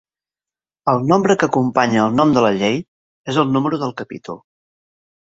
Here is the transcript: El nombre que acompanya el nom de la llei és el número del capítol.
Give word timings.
El 0.93 1.01
nombre 1.09 1.35
que 1.41 1.47
acompanya 1.49 1.99
el 2.05 2.15
nom 2.19 2.31
de 2.37 2.43
la 2.45 2.49
llei 2.61 2.79
és 3.33 3.37
el 3.43 3.53
número 3.59 3.79
del 3.83 3.93
capítol. 4.01 4.41